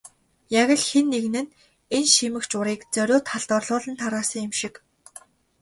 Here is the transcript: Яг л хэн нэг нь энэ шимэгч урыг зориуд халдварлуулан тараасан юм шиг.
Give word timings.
Яг 0.61 0.69
л 0.81 0.83
хэн 0.89 1.05
нэг 1.13 1.25
нь 1.31 1.39
энэ 1.95 2.11
шимэгч 2.13 2.51
урыг 2.59 2.81
зориуд 2.95 3.25
халдварлуулан 3.31 3.95
тараасан 4.01 4.41
юм 4.47 4.53
шиг. 4.59 4.75